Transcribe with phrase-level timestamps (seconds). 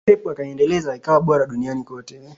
[0.07, 2.21] Pep akaiendeleza ikawa bora duniani kote